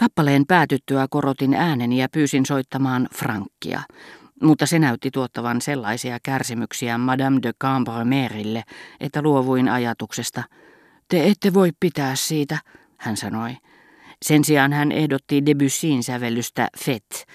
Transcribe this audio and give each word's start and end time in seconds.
Kappaleen 0.00 0.46
päätyttyä 0.46 1.06
korotin 1.10 1.54
ääneni 1.54 2.00
ja 2.00 2.08
pyysin 2.12 2.46
soittamaan 2.46 3.08
Frankkia, 3.14 3.80
mutta 4.42 4.66
se 4.66 4.78
näytti 4.78 5.10
tuottavan 5.10 5.60
sellaisia 5.60 6.18
kärsimyksiä 6.22 6.98
Madame 6.98 7.38
de 7.42 7.52
Cambremerille, 7.62 8.62
että 9.00 9.22
luovuin 9.22 9.68
ajatuksesta. 9.68 10.42
Te 11.08 11.26
ette 11.26 11.54
voi 11.54 11.70
pitää 11.80 12.16
siitä, 12.16 12.58
hän 12.96 13.16
sanoi. 13.16 13.56
Sen 14.22 14.44
sijaan 14.44 14.72
hän 14.72 14.92
ehdotti 14.92 15.46
Debussyin 15.46 16.02
sävellystä 16.02 16.68
Fet, 16.84 17.26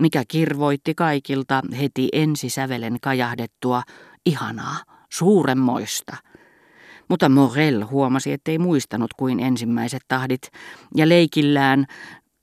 mikä 0.00 0.22
kirvoitti 0.28 0.94
kaikilta 0.94 1.62
heti 1.80 2.08
ensisävelen 2.12 2.96
kajahdettua 3.02 3.82
ihanaa, 4.26 4.76
suuremmoista. 5.08 6.16
Mutta 7.08 7.28
Morel 7.28 7.84
huomasi, 7.84 8.32
ettei 8.32 8.58
muistanut 8.58 9.10
kuin 9.16 9.40
ensimmäiset 9.40 10.02
tahdit, 10.08 10.42
ja 10.96 11.08
leikillään, 11.08 11.86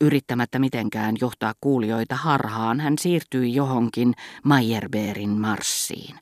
yrittämättä 0.02 0.60
mitenkään 0.60 1.16
johtaa 1.22 1.54
kuulijoita 1.62 2.16
harhaan, 2.16 2.80
hän 2.80 2.94
siirtyi 3.00 3.56
johonkin 3.56 4.14
Meyerbeerin 4.44 5.30
marssiin. 5.30 6.16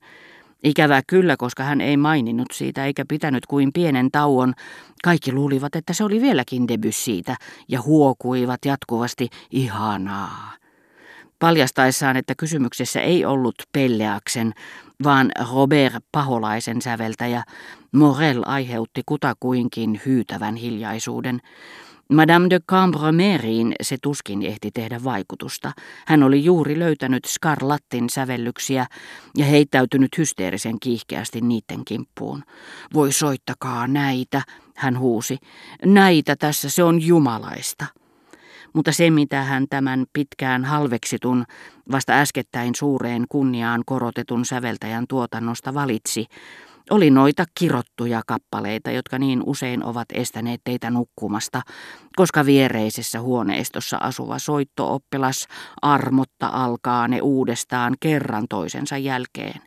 Ikävää 0.64 1.02
kyllä, 1.08 1.38
koska 1.38 1.64
hän 1.64 1.82
ei 1.82 1.98
maininnut 1.98 2.48
siitä 2.54 2.86
eikä 2.86 3.06
pitänyt 3.08 3.46
kuin 3.46 3.74
pienen 3.74 4.12
tauon. 4.12 4.54
Kaikki 5.04 5.32
luulivat, 5.32 5.76
että 5.76 5.94
se 5.94 6.04
oli 6.04 6.22
vieläkin 6.22 6.68
siitä 6.90 7.36
ja 7.68 7.82
huokuivat 7.82 8.60
jatkuvasti 8.66 9.28
ihanaa. 9.52 10.63
Paljastaessaan, 11.44 12.18
että 12.18 12.36
kysymyksessä 12.36 13.02
ei 13.02 13.26
ollut 13.26 13.56
Pelleaksen, 13.72 14.54
vaan 15.04 15.32
Robert 15.54 16.04
Paholaisen 16.12 16.82
säveltäjä, 16.82 17.44
Morel 17.92 18.44
aiheutti 18.46 19.02
kutakuinkin 19.06 20.02
hyytävän 20.06 20.56
hiljaisuuden. 20.56 21.40
Madame 22.10 22.50
de 22.50 22.60
Cambromerin 22.60 23.76
se 23.82 23.98
tuskin 24.02 24.42
ehti 24.42 24.72
tehdä 24.72 25.04
vaikutusta. 25.04 25.72
Hän 26.08 26.24
oli 26.24 26.44
juuri 26.44 26.80
löytänyt 26.80 27.26
Scarlattin 27.26 28.10
sävellyksiä 28.10 28.86
ja 29.38 29.46
heittäytynyt 29.46 30.18
hysteerisen 30.18 30.80
kiihkeästi 30.80 31.42
niiden 31.42 31.86
kimppuun. 31.86 32.44
Voi 32.94 33.12
soittakaa 33.12 33.88
näitä, 33.88 34.42
hän 34.76 35.00
huusi. 35.00 35.38
Näitä 35.86 36.36
tässä, 36.36 36.70
se 36.70 36.84
on 36.84 37.02
jumalaista. 37.02 38.03
Mutta 38.74 38.92
se, 38.92 39.10
mitä 39.10 39.44
hän 39.44 39.66
tämän 39.70 40.06
pitkään 40.14 40.66
halveksitun, 40.66 41.46
vasta 41.92 42.14
äskettäin 42.14 42.76
suureen 42.76 43.26
kunniaan 43.30 43.84
korotetun 43.86 44.46
säveltäjän 44.46 45.06
tuotannosta 45.10 45.74
valitsi, 45.74 46.26
oli 46.90 47.10
noita 47.10 47.46
kirottuja 47.60 48.22
kappaleita, 48.28 48.92
jotka 48.92 49.20
niin 49.20 49.44
usein 49.46 49.84
ovat 49.84 50.08
estäneet 50.14 50.62
teitä 50.64 50.90
nukkumasta, 50.90 51.62
koska 52.16 52.46
viereisessä 52.46 53.22
huoneistossa 53.22 53.98
asuva 53.98 54.40
soittooppilas 54.40 55.48
armotta 55.82 56.48
alkaa 56.48 57.08
ne 57.08 57.22
uudestaan 57.22 57.96
kerran 58.00 58.46
toisensa 58.50 58.98
jälkeen. 58.98 59.62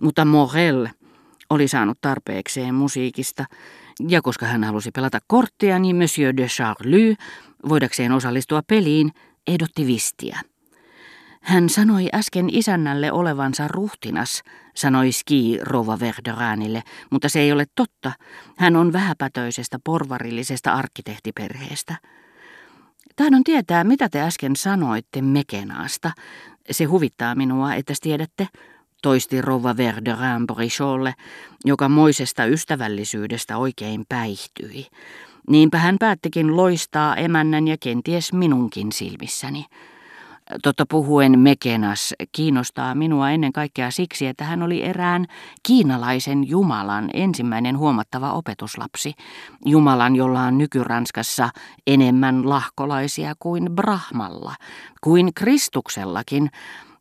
Mutta 0.00 0.24
Morel 0.24 0.88
oli 1.50 1.68
saanut 1.68 1.98
tarpeekseen 2.00 2.74
musiikista, 2.74 3.44
ja 4.08 4.22
koska 4.22 4.46
hän 4.46 4.64
halusi 4.64 4.90
pelata 4.90 5.18
korttia, 5.26 5.78
niin 5.78 5.96
Monsieur 5.96 6.36
de 6.36 6.46
Charlie, 6.46 7.16
voidakseen 7.68 8.12
osallistua 8.12 8.62
peliin, 8.66 9.10
ehdotti 9.46 9.86
vistiä. 9.86 10.40
Hän 11.42 11.68
sanoi 11.68 12.08
äsken 12.14 12.48
isännälle 12.54 13.12
olevansa 13.12 13.68
ruhtinas, 13.68 14.42
sanoi 14.74 15.12
Ski 15.12 15.58
Rova 15.62 16.00
Verderanille, 16.00 16.82
mutta 17.10 17.28
se 17.28 17.40
ei 17.40 17.52
ole 17.52 17.66
totta. 17.74 18.12
Hän 18.56 18.76
on 18.76 18.92
vähäpätöisestä 18.92 19.78
porvarillisesta 19.84 20.72
arkkitehtiperheestä. 20.72 21.94
Tahdon 23.16 23.44
tietää, 23.44 23.84
mitä 23.84 24.08
te 24.08 24.20
äsken 24.20 24.56
sanoitte 24.56 25.22
Mekenaasta. 25.22 26.10
Se 26.70 26.84
huvittaa 26.84 27.34
minua, 27.34 27.74
että 27.74 27.94
tiedätte, 28.00 28.48
toisti 29.02 29.42
Rova 29.42 29.76
Verderan 29.76 30.46
Bricholle, 30.46 31.14
joka 31.64 31.88
moisesta 31.88 32.44
ystävällisyydestä 32.44 33.56
oikein 33.56 34.04
päihtyi. 34.08 34.86
Niinpä 35.48 35.78
hän 35.78 35.96
päättikin 36.00 36.56
loistaa 36.56 37.16
emännän 37.16 37.68
ja 37.68 37.76
kenties 37.80 38.32
minunkin 38.32 38.92
silmissäni. 38.92 39.66
Totta 40.62 40.86
puhuen 40.88 41.38
Mekenas 41.38 42.14
kiinnostaa 42.32 42.94
minua 42.94 43.30
ennen 43.30 43.52
kaikkea 43.52 43.90
siksi, 43.90 44.26
että 44.26 44.44
hän 44.44 44.62
oli 44.62 44.82
erään 44.82 45.26
kiinalaisen 45.62 46.48
Jumalan 46.48 47.10
ensimmäinen 47.14 47.78
huomattava 47.78 48.32
opetuslapsi. 48.32 49.14
Jumalan, 49.64 50.16
jolla 50.16 50.42
on 50.42 50.58
nykyranskassa 50.58 51.50
enemmän 51.86 52.48
lahkolaisia 52.48 53.34
kuin 53.38 53.66
Brahmalla, 53.72 54.54
kuin 55.00 55.34
Kristuksellakin. 55.34 56.50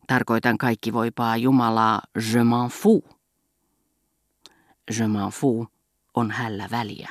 Tarkoitan 0.10 0.58
kaikki 0.58 0.94
voipaa 0.94 1.38
Jumalaa 1.38 2.02
je 2.16 2.44
m'en 2.44 2.70
fous. 2.72 3.04
Je 5.00 5.08
m'en 5.08 5.32
fous 5.32 5.68
on 6.14 6.32
hällä 6.32 6.68
väliä. 6.72 7.10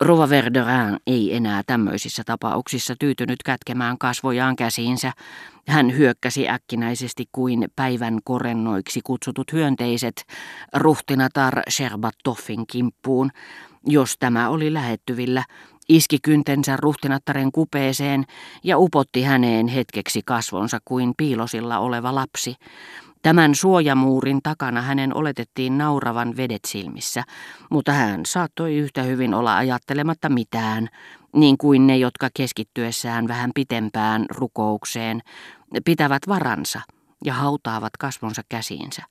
Rova 0.00 0.28
Verderin 0.28 0.96
ei 1.06 1.36
enää 1.36 1.62
tämmöisissä 1.66 2.22
tapauksissa 2.26 2.94
tyytynyt 2.98 3.42
kätkemään 3.42 3.98
kasvojaan 3.98 4.56
käsiinsä. 4.56 5.12
Hän 5.68 5.96
hyökkäsi 5.96 6.48
äkkinäisesti 6.48 7.24
kuin 7.32 7.68
päivän 7.76 8.18
korennoiksi 8.24 9.00
kutsutut 9.04 9.52
hyönteiset 9.52 10.24
ruhtinatar 10.74 11.62
Sherbatoffin 11.70 12.66
kimppuun. 12.66 13.30
Jos 13.86 14.16
tämä 14.18 14.48
oli 14.48 14.72
lähettyvillä, 14.72 15.44
iski 15.96 16.18
kyntensä 16.22 16.76
ruhtinattaren 16.76 17.52
kupeeseen 17.52 18.24
ja 18.64 18.78
upotti 18.78 19.22
häneen 19.22 19.68
hetkeksi 19.68 20.20
kasvonsa 20.24 20.78
kuin 20.84 21.12
piilosilla 21.16 21.78
oleva 21.78 22.14
lapsi. 22.14 22.56
Tämän 23.22 23.54
suojamuurin 23.54 24.40
takana 24.42 24.82
hänen 24.82 25.16
oletettiin 25.16 25.78
nauravan 25.78 26.36
vedet 26.36 26.64
silmissä, 26.66 27.24
mutta 27.70 27.92
hän 27.92 28.20
saattoi 28.26 28.76
yhtä 28.76 29.02
hyvin 29.02 29.34
olla 29.34 29.56
ajattelematta 29.56 30.28
mitään, 30.28 30.88
niin 31.36 31.58
kuin 31.58 31.86
ne, 31.86 31.96
jotka 31.96 32.28
keskittyessään 32.34 33.28
vähän 33.28 33.50
pitempään 33.54 34.26
rukoukseen 34.30 35.20
pitävät 35.84 36.22
varansa 36.28 36.80
ja 37.24 37.34
hautaavat 37.34 37.96
kasvonsa 37.98 38.42
käsiinsä. 38.48 39.02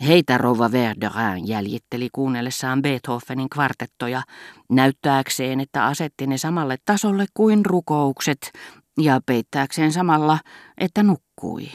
Heitä 0.00 0.38
rouva 0.38 0.72
Verderin 0.72 1.48
jäljitteli 1.48 2.08
kuunnellessaan 2.12 2.82
Beethovenin 2.82 3.50
kvartettoja, 3.50 4.22
näyttääkseen, 4.70 5.60
että 5.60 5.84
asetti 5.84 6.26
ne 6.26 6.38
samalle 6.38 6.76
tasolle 6.84 7.26
kuin 7.34 7.66
rukoukset 7.66 8.52
ja 9.00 9.20
peittääkseen 9.26 9.92
samalla, 9.92 10.38
että 10.78 11.02
nukkui. 11.02 11.68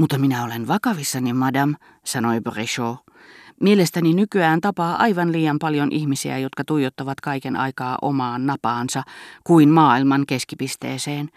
Mutta 0.00 0.18
minä 0.18 0.44
olen 0.44 0.68
vakavissani, 0.68 1.32
madam, 1.32 1.74
sanoi 2.04 2.40
Brechot. 2.40 2.96
Mielestäni 3.60 4.14
nykyään 4.14 4.60
tapaa 4.60 4.96
aivan 4.96 5.32
liian 5.32 5.58
paljon 5.58 5.92
ihmisiä, 5.92 6.38
jotka 6.38 6.64
tuijottavat 6.64 7.20
kaiken 7.20 7.56
aikaa 7.56 7.98
omaan 8.02 8.46
napaansa 8.46 9.02
kuin 9.44 9.68
maailman 9.68 10.24
keskipisteeseen. 10.26 11.28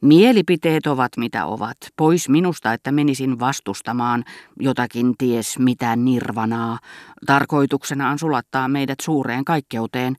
Mielipiteet 0.00 0.86
ovat 0.86 1.16
mitä 1.16 1.46
ovat. 1.46 1.76
Pois 1.96 2.28
minusta, 2.28 2.72
että 2.72 2.92
menisin 2.92 3.40
vastustamaan 3.40 4.24
jotakin 4.60 5.14
ties 5.18 5.58
mitä 5.58 5.96
nirvanaa. 5.96 6.78
Tarkoituksena 7.26 8.10
on 8.10 8.18
sulattaa 8.18 8.68
meidät 8.68 9.00
suureen 9.02 9.44
kaikkeuteen, 9.44 10.16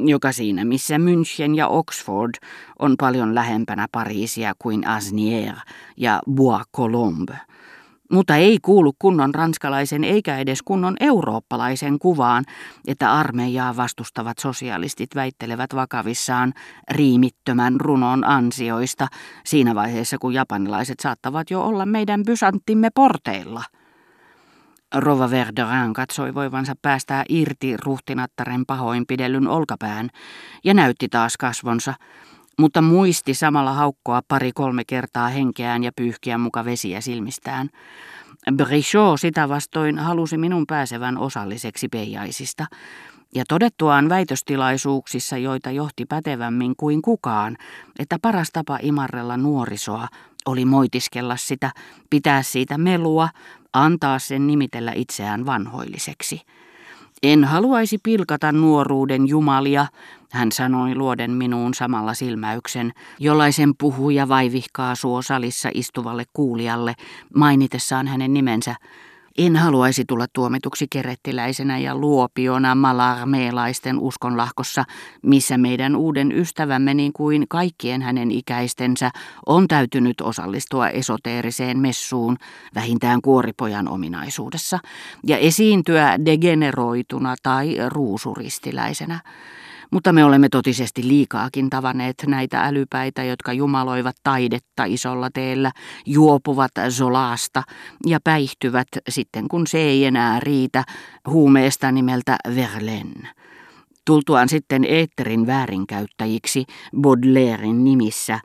joka 0.00 0.32
siinä 0.32 0.64
missä 0.64 0.96
München 0.96 1.54
ja 1.56 1.68
Oxford 1.68 2.34
on 2.78 2.94
paljon 2.98 3.34
lähempänä 3.34 3.86
Pariisia 3.92 4.52
kuin 4.58 4.82
Asnières 4.86 5.60
ja 5.96 6.20
Bois-Colombes. 6.30 7.51
Mutta 8.12 8.36
ei 8.36 8.58
kuulu 8.62 8.92
kunnon 8.98 9.34
ranskalaisen 9.34 10.04
eikä 10.04 10.38
edes 10.38 10.62
kunnon 10.62 10.96
eurooppalaisen 11.00 11.98
kuvaan, 11.98 12.44
että 12.86 13.12
armeijaa 13.12 13.76
vastustavat 13.76 14.38
sosialistit 14.38 15.14
väittelevät 15.14 15.74
vakavissaan 15.74 16.52
riimittömän 16.90 17.80
runon 17.80 18.24
ansioista 18.24 19.08
siinä 19.44 19.74
vaiheessa, 19.74 20.18
kun 20.18 20.34
japanilaiset 20.34 21.00
saattavat 21.00 21.50
jo 21.50 21.62
olla 21.62 21.86
meidän 21.86 22.22
bysanttimme 22.26 22.88
porteilla. 22.94 23.62
Rova 24.94 25.30
Verderin 25.30 25.92
katsoi 25.92 26.34
voivansa 26.34 26.72
päästää 26.82 27.24
irti 27.28 27.76
ruhtinattaren 27.76 28.66
pahoinpidellyn 28.66 29.48
olkapään 29.48 30.08
ja 30.64 30.74
näytti 30.74 31.08
taas 31.08 31.36
kasvonsa, 31.36 31.94
mutta 32.58 32.82
muisti 32.82 33.34
samalla 33.34 33.72
haukkoa 33.72 34.22
pari-kolme 34.28 34.84
kertaa 34.84 35.28
henkeään 35.28 35.84
ja 35.84 35.92
pyyhkiä 35.96 36.38
muka 36.38 36.64
vesiä 36.64 37.00
silmistään. 37.00 37.68
Brichot 38.56 39.20
sitä 39.20 39.48
vastoin 39.48 39.98
halusi 39.98 40.38
minun 40.38 40.64
pääsevän 40.66 41.18
osalliseksi 41.18 41.88
peijaisista, 41.88 42.66
ja 43.34 43.44
todettuaan 43.48 44.08
väitöstilaisuuksissa, 44.08 45.36
joita 45.36 45.70
johti 45.70 46.06
pätevämmin 46.06 46.74
kuin 46.76 47.02
kukaan, 47.02 47.56
että 47.98 48.18
paras 48.22 48.48
tapa 48.52 48.78
imarrella 48.82 49.36
nuorisoa 49.36 50.08
oli 50.46 50.64
moitiskella 50.64 51.36
sitä, 51.36 51.70
pitää 52.10 52.42
siitä 52.42 52.78
melua, 52.78 53.28
antaa 53.72 54.18
sen 54.18 54.46
nimitellä 54.46 54.92
itseään 54.94 55.46
vanhoilliseksi. 55.46 56.40
En 57.22 57.44
haluaisi 57.44 57.98
pilkata 57.98 58.52
nuoruuden 58.52 59.28
jumalia, 59.28 59.86
hän 60.32 60.52
sanoi 60.52 60.94
luoden 60.94 61.30
minuun 61.30 61.74
samalla 61.74 62.14
silmäyksen, 62.14 62.92
jollaisen 63.18 63.72
puhuja 63.78 64.28
vaivihkaa 64.28 64.94
suo 64.94 65.22
salissa 65.22 65.68
istuvalle 65.74 66.24
kuulijalle, 66.32 66.94
mainitessaan 67.34 68.06
hänen 68.08 68.34
nimensä, 68.34 68.74
en 69.38 69.56
haluaisi 69.56 70.04
tulla 70.04 70.26
tuomituksi 70.32 70.86
kerettiläisenä 70.90 71.78
ja 71.78 71.96
luopiona 71.96 72.74
malarmeelaisten 72.74 73.98
uskonlahkossa, 73.98 74.84
missä 75.22 75.58
meidän 75.58 75.96
uuden 75.96 76.32
ystävämme 76.32 76.94
niin 76.94 77.12
kuin 77.12 77.44
kaikkien 77.48 78.02
hänen 78.02 78.30
ikäistensä 78.30 79.10
on 79.46 79.68
täytynyt 79.68 80.20
osallistua 80.20 80.88
esoteeriseen 80.88 81.78
messuun, 81.78 82.36
vähintään 82.74 83.22
kuoripojan 83.22 83.88
ominaisuudessa, 83.88 84.78
ja 85.26 85.38
esiintyä 85.38 86.18
degeneroituna 86.24 87.34
tai 87.42 87.76
ruusuristiläisenä. 87.88 89.20
Mutta 89.92 90.12
me 90.12 90.24
olemme 90.24 90.48
totisesti 90.48 91.08
liikaakin 91.08 91.70
tavanneet 91.70 92.16
näitä 92.26 92.64
älypäitä, 92.64 93.24
jotka 93.24 93.52
jumaloivat 93.52 94.16
taidetta 94.22 94.84
isolla 94.84 95.28
teellä, 95.34 95.72
juopuvat 96.06 96.72
zolaasta 96.88 97.62
ja 98.06 98.18
päihtyvät 98.24 98.88
sitten 99.08 99.48
kun 99.48 99.66
se 99.66 99.78
ei 99.78 100.04
enää 100.04 100.40
riitä 100.40 100.84
huumeesta 101.26 101.92
nimeltä 101.92 102.36
Verlaine. 102.54 103.28
Tultuaan 104.04 104.48
sitten 104.48 104.84
eetterin 104.84 105.46
väärinkäyttäjiksi 105.46 106.64
Baudelairein 107.00 107.84
nimissä, 107.84 108.40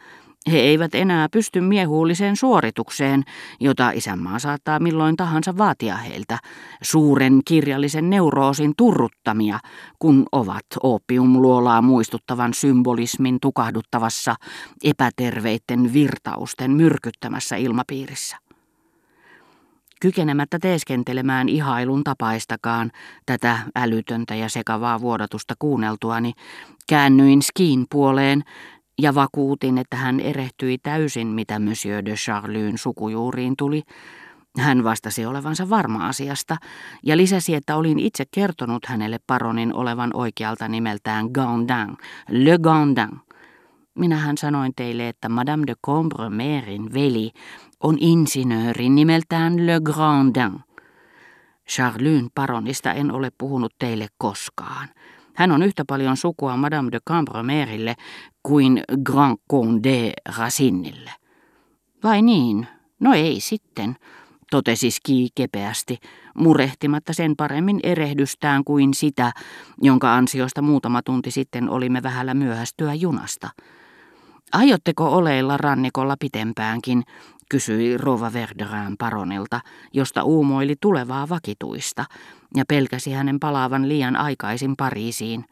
he 0.51 0.57
eivät 0.57 0.95
enää 0.95 1.27
pysty 1.31 1.61
miehuulliseen 1.61 2.35
suoritukseen, 2.35 3.23
jota 3.59 3.91
isänmaa 3.91 4.39
saattaa 4.39 4.79
milloin 4.79 5.15
tahansa 5.15 5.57
vaatia 5.57 5.95
heiltä, 5.95 6.38
suuren 6.81 7.41
kirjallisen 7.45 8.09
neuroosin 8.09 8.73
turruttamia, 8.77 9.59
kun 9.99 10.25
ovat 10.31 10.65
opiumluolaa 10.83 11.81
muistuttavan 11.81 12.53
symbolismin 12.53 13.38
tukahduttavassa 13.41 14.35
epäterveitten 14.83 15.94
virtausten 15.94 16.71
myrkyttämässä 16.71 17.55
ilmapiirissä. 17.55 18.38
Kykenemättä 20.01 20.59
teeskentelemään 20.59 21.49
ihailun 21.49 22.03
tapaistakaan 22.03 22.91
tätä 23.25 23.59
älytöntä 23.75 24.35
ja 24.35 24.49
sekavaa 24.49 25.01
vuodatusta 25.01 25.53
kuunneltuani, 25.59 26.33
käännyin 26.89 27.41
skiin 27.41 27.85
puoleen 27.89 28.44
ja 29.01 29.15
vakuutin, 29.15 29.77
että 29.77 29.97
hän 29.97 30.19
erehtyi 30.19 30.77
täysin, 30.77 31.27
mitä 31.27 31.59
Monsieur 31.59 32.05
de 32.05 32.13
Charlyn 32.13 32.77
sukujuuriin 32.77 33.53
tuli. 33.57 33.83
Hän 34.59 34.83
vastasi 34.83 35.25
olevansa 35.25 35.69
varma 35.69 36.07
asiasta 36.07 36.57
ja 37.03 37.17
lisäsi, 37.17 37.55
että 37.55 37.75
olin 37.75 37.99
itse 37.99 38.23
kertonut 38.31 38.85
hänelle 38.85 39.19
paronin 39.27 39.73
olevan 39.73 40.11
oikealta 40.13 40.67
nimeltään 40.67 41.25
Gandin, 41.33 41.97
Le 42.29 42.57
Gandin. 42.57 43.09
Minähän 43.95 44.38
sanoin 44.38 44.71
teille, 44.75 45.09
että 45.09 45.29
Madame 45.29 45.63
de 45.67 45.73
Combremerin 45.85 46.94
veli 46.94 47.31
on 47.83 47.97
insinööri 47.99 48.89
nimeltään 48.89 49.67
Le 49.67 49.79
Grandin. 49.83 50.59
Charlyn 51.69 52.27
paronista 52.35 52.94
en 52.94 53.11
ole 53.11 53.31
puhunut 53.38 53.73
teille 53.79 54.07
koskaan. 54.17 54.88
Hän 55.38 55.51
on 55.51 55.63
yhtä 55.63 55.84
paljon 55.88 56.18
sukua 56.18 56.57
Madame 56.57 56.92
de 56.92 57.00
Cambromerille 57.10 57.95
kuin 58.44 58.84
Grand 59.04 59.38
Condé 59.54 60.12
Racinille. 60.38 61.12
Vai 62.04 62.22
niin? 62.22 62.68
No 63.00 63.13
ei 63.13 63.39
sitten, 63.39 63.95
totesi 64.51 64.92
Ski 64.92 65.28
kepeästi, 65.36 65.98
murehtimatta 66.38 67.13
sen 67.13 67.36
paremmin 67.36 67.80
erehdystään 67.84 68.63
kuin 68.63 68.94
sitä, 68.94 69.31
jonka 69.81 70.16
ansiosta 70.16 70.62
muutama 70.62 71.01
tunti 71.01 71.31
sitten 71.31 71.69
olimme 71.69 72.04
vähällä 72.04 72.33
myöhästyä 72.33 72.94
junasta. 72.94 73.50
Aiotteko 74.54 75.06
oleilla 75.06 75.57
rannikolla 75.57 76.16
pitempäänkin, 76.19 77.04
kysyi 77.49 77.97
Rova 77.97 78.33
Verderään 78.33 78.95
paronilta, 78.97 79.61
josta 79.94 80.23
uumoili 80.23 80.75
tulevaa 80.81 81.29
vakituista, 81.29 82.05
ja 82.55 82.63
pelkäsi 82.67 83.11
hänen 83.11 83.39
palaavan 83.39 83.89
liian 83.89 84.15
aikaisin 84.15 84.75
Pariisiin. 84.77 85.45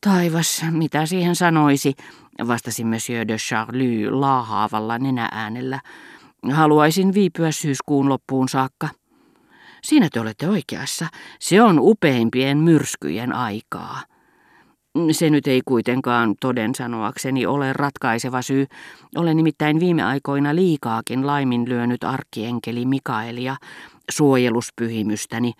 Taivas, 0.00 0.64
mitä 0.70 1.06
siihen 1.06 1.36
sanoisi, 1.36 1.94
vastasi 2.46 2.84
Monsieur 2.84 3.28
de 3.28 3.36
Charlie 3.36 4.10
laahaavalla 4.10 4.98
nenääänellä. 4.98 5.80
Haluaisin 6.52 7.14
viipyä 7.14 7.52
syyskuun 7.52 8.08
loppuun 8.08 8.48
saakka. 8.48 8.88
Siinä 9.82 10.08
te 10.12 10.20
olette 10.20 10.48
oikeassa. 10.48 11.06
Se 11.38 11.62
on 11.62 11.78
upeimpien 11.80 12.58
myrskyjen 12.58 13.32
aikaa. 13.32 14.00
Se 15.12 15.30
nyt 15.30 15.46
ei 15.46 15.60
kuitenkaan 15.64 16.34
toden 16.40 16.74
sanoakseni 16.74 17.46
ole 17.46 17.72
ratkaiseva 17.72 18.42
syy. 18.42 18.66
Olen 19.16 19.36
nimittäin 19.36 19.80
viime 19.80 20.02
aikoina 20.02 20.54
liikaakin 20.54 21.26
laiminlyönyt 21.26 22.04
arkkienkeli 22.04 22.86
Mikaelia 22.86 23.56
suojeluspyhimystäni 24.10 25.52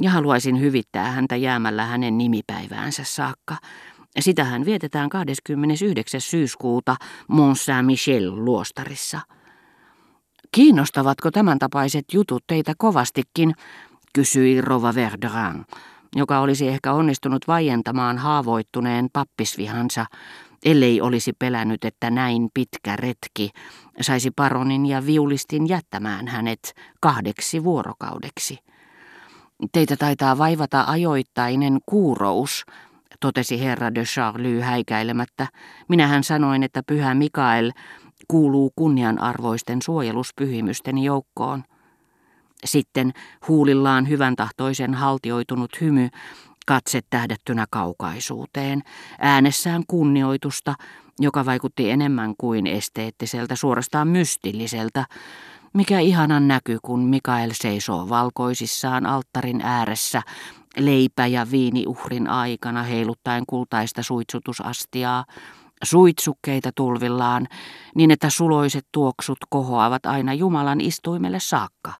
ja 0.00 0.10
haluaisin 0.10 0.60
hyvittää 0.60 1.10
häntä 1.10 1.36
jäämällä 1.36 1.84
hänen 1.84 2.18
nimipäiväänsä 2.18 3.04
saakka. 3.04 3.56
Sitähän 4.20 4.64
vietetään 4.64 5.08
29. 5.08 6.20
syyskuuta 6.20 6.96
Mont 7.28 7.58
Saint-Michel 7.58 8.44
luostarissa. 8.44 9.20
Kiinnostavatko 10.52 11.30
tämän 11.30 11.58
tapaiset 11.58 12.04
jutut 12.12 12.44
teitä 12.46 12.72
kovastikin, 12.78 13.54
kysyi 14.14 14.60
Rova 14.60 14.94
Verderan 14.94 15.64
joka 16.16 16.40
olisi 16.40 16.68
ehkä 16.68 16.92
onnistunut 16.92 17.48
vaientamaan 17.48 18.18
haavoittuneen 18.18 19.08
pappisvihansa, 19.12 20.06
ellei 20.64 21.00
olisi 21.00 21.32
pelännyt, 21.32 21.84
että 21.84 22.10
näin 22.10 22.48
pitkä 22.54 22.96
retki 22.96 23.50
saisi 24.00 24.30
paronin 24.30 24.86
ja 24.86 25.06
viulistin 25.06 25.68
jättämään 25.68 26.28
hänet 26.28 26.74
kahdeksi 27.00 27.64
vuorokaudeksi. 27.64 28.58
Teitä 29.72 29.96
taitaa 29.96 30.38
vaivata 30.38 30.84
ajoittainen 30.86 31.78
kuurous, 31.86 32.64
totesi 33.20 33.60
herra 33.60 33.94
de 33.94 34.02
Charlie 34.02 34.60
häikäilemättä. 34.60 35.46
Minähän 35.88 36.24
sanoin, 36.24 36.62
että 36.62 36.82
pyhä 36.86 37.14
Mikael 37.14 37.72
kuuluu 38.28 38.72
kunnianarvoisten 38.76 39.82
suojeluspyhimysten 39.82 40.98
joukkoon. 40.98 41.64
Sitten 42.64 43.12
huulillaan 43.48 44.08
hyvän 44.08 44.36
tahtoisen 44.36 44.94
haltioitunut 44.94 45.80
hymy, 45.80 46.08
katse 46.66 47.00
tähdättynä 47.10 47.66
kaukaisuuteen, 47.70 48.82
äänessään 49.18 49.82
kunnioitusta, 49.86 50.74
joka 51.20 51.46
vaikutti 51.46 51.90
enemmän 51.90 52.34
kuin 52.38 52.66
esteettiseltä, 52.66 53.56
suorastaan 53.56 54.08
mystilliseltä, 54.08 55.04
mikä 55.74 55.98
ihanan 55.98 56.48
näky, 56.48 56.78
kun 56.82 57.00
Mikael 57.00 57.50
seisoo 57.52 58.08
valkoisissaan 58.08 59.06
alttarin 59.06 59.60
ääressä, 59.60 60.22
leipä- 60.76 61.26
ja 61.26 61.46
viiniuhrin 61.50 62.28
aikana 62.28 62.82
heiluttaen 62.82 63.44
kultaista 63.46 64.02
suitsutusastiaa, 64.02 65.24
suitsukkeita 65.84 66.70
tulvillaan, 66.74 67.48
niin 67.94 68.10
että 68.10 68.30
suloiset 68.30 68.86
tuoksut 68.92 69.38
kohoavat 69.50 70.06
aina 70.06 70.34
Jumalan 70.34 70.80
istuimelle 70.80 71.40
saakka. 71.40 71.90